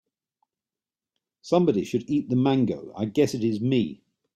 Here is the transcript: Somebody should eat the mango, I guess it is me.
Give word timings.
Somebody 1.43 1.83
should 1.85 2.09
eat 2.09 2.27
the 2.29 2.35
mango, 2.35 2.91
I 2.95 3.05
guess 3.05 3.35
it 3.35 3.43
is 3.43 3.61
me. 3.61 4.01